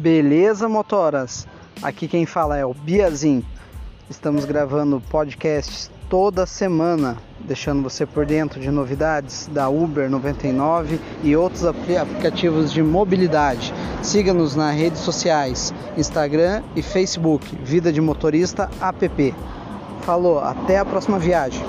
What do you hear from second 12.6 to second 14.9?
de mobilidade. Siga-nos nas